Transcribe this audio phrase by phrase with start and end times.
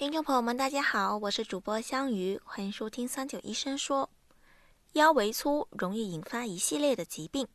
[0.00, 4.08] 听众朋友们，大家好，我是主播香鱼，欢迎收听三九医生说。
[4.94, 7.46] 腰围粗容易引发一系列的疾病，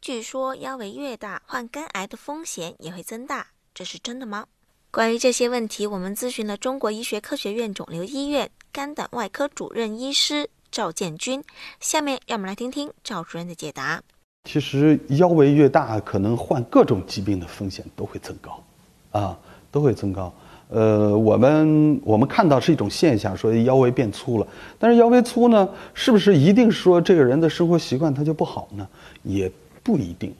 [0.00, 4.48] 据说腰围越大，患肝癌的风险也会增大，这是真的吗？
[4.90, 11.40] 关于这些问题，我们咨询了中国医学科学院肿瘤医院肝胆外科主任医师赵建军。
[11.78, 14.02] 下面让我们来听听赵主任的解答。
[14.42, 18.60] 其实腰围越大，可能患各种疾病的风险都会增高，
[19.12, 19.38] 啊，
[19.70, 20.34] 都会增高。
[20.68, 24.46] 呃，我们我们看到是一种现象，说腰围变粗了。
[24.78, 28.86] 但是腰围粗呢，是不是一定说这个人的生活习惯他就不好呢？
[29.22, 29.50] 也
[29.84, 30.34] 不一定，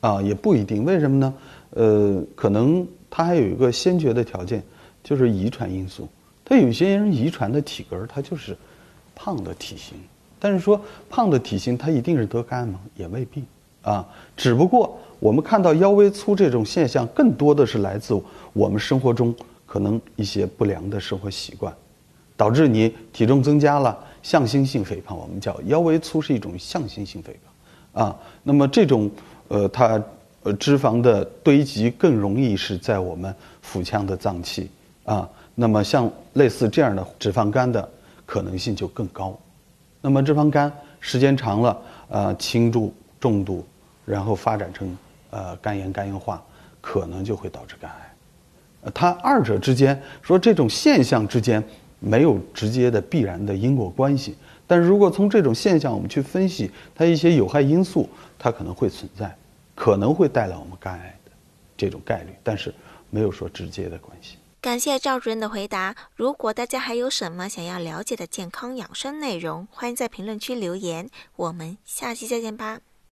[0.00, 0.82] 啊，也不一定。
[0.82, 1.34] 为什么呢？
[1.70, 4.62] 呃，可能他还有一个先决的条件，
[5.04, 6.08] 就是遗传因素。
[6.42, 8.56] 他有些人遗传的体格他就是
[9.14, 9.98] 胖的体型。
[10.38, 10.80] 但是说
[11.10, 12.80] 胖的体型他一定是得肝吗？
[12.96, 13.44] 也未必，
[13.82, 18.18] 啊，只不过我们看到腰围粗这种现象，更多的是来自
[18.54, 19.34] 我们生活中。
[19.76, 21.70] 可能一些不良的生活习惯，
[22.34, 27.38] 导致你体重增加了，向心性肥胖，我们叫腰围粗是一种向心性肥
[27.92, 29.10] 胖，啊，那么这种
[29.48, 30.02] 呃它
[30.44, 34.70] 呃脂肪的堆积更容易是在我们腹腔的脏器
[35.04, 37.86] 啊，那么像类似这样的脂肪肝的
[38.24, 39.38] 可能性就更高，
[40.00, 43.62] 那么脂肪肝时间长了，呃轻度、重度，
[44.06, 44.96] 然后发展成
[45.28, 46.42] 呃肝炎、肝硬化，
[46.80, 48.15] 可能就会导致肝癌。
[48.94, 51.62] 它二者之间说这种现象之间
[51.98, 59.36] 没有直接的必然的因果关系，但是如果从这种现象我们去分析它一些有害因素，它可能会存在，
[59.74, 61.30] 可能会带来我们肝癌的
[61.76, 62.72] 这种概率，但是
[63.10, 64.36] 没有说直接的关系。
[64.60, 65.94] 感谢赵主任的回答。
[66.16, 71.08] 如果大家还有什么想要了解的健康养生内容，欢迎在评论区留言。
[71.36, 72.80] 我们下期再见吧。